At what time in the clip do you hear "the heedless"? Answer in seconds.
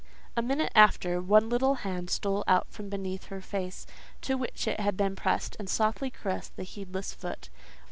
6.55-7.13